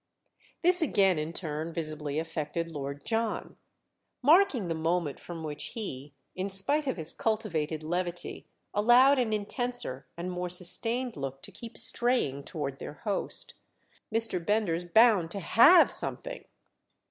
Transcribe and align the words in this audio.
This 0.63 0.81
again 0.81 1.19
in 1.19 1.31
turn 1.31 1.71
visibly 1.71 2.17
affected 2.17 2.69
Lord 2.69 3.05
John: 3.05 3.55
marking 4.23 4.67
the 4.67 4.73
moment 4.73 5.19
from 5.19 5.43
which 5.43 5.73
he, 5.75 6.15
in 6.35 6.49
spite 6.49 6.87
of 6.87 6.97
his 6.97 7.13
cultivated 7.13 7.83
levity, 7.83 8.47
allowed 8.73 9.19
an 9.19 9.31
intenser 9.31 10.07
and 10.17 10.31
more 10.31 10.49
sustained 10.49 11.15
look 11.17 11.43
to 11.43 11.51
keep 11.51 11.77
straying 11.77 12.45
toward 12.45 12.79
their 12.79 12.93
host. 13.03 13.53
"Mr. 14.11 14.43
Bender's 14.43 14.85
bound 14.85 15.29
to 15.29 15.39
have 15.39 15.91
something!" 15.91 16.45